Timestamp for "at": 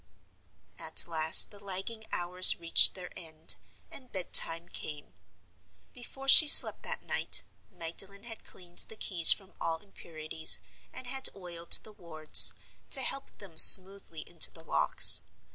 0.79-1.05